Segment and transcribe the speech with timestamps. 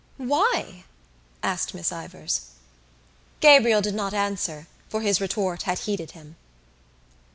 [0.17, 0.85] "Why?"
[1.43, 2.45] asked Miss Ivors.
[3.39, 6.37] Gabriel did not answer for his retort had heated him.